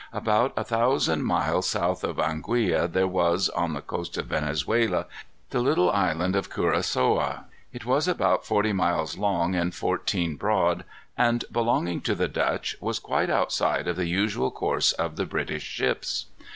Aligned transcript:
About 0.13 0.51
a 0.57 0.63
thousand 0.63 1.25
miles 1.25 1.69
south 1.69 2.03
of 2.03 2.17
Anguilla, 2.17 2.87
there 2.91 3.05
was, 3.05 3.49
on 3.49 3.73
the 3.73 3.83
coast 3.83 4.17
of 4.17 4.25
Venezuela, 4.25 5.05
the 5.51 5.59
little 5.59 5.91
island 5.91 6.35
of 6.35 6.49
Curacoa. 6.49 7.43
It 7.71 7.85
was 7.85 8.07
but 8.07 8.11
about 8.15 8.43
forty 8.43 8.73
miles 8.73 9.15
long, 9.15 9.53
and 9.53 9.75
fourteen 9.75 10.37
broad, 10.37 10.85
and, 11.15 11.45
belonging 11.51 12.01
to 12.01 12.15
the 12.15 12.27
Dutch, 12.27 12.75
was 12.81 12.97
quite 12.97 13.29
outside 13.29 13.87
of 13.87 13.95
the 13.95 14.07
usual 14.07 14.49
course 14.49 14.91
of 14.91 15.17
the 15.17 15.27
British 15.27 15.61
ships. 15.65 16.25